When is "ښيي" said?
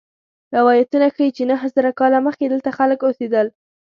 1.15-1.29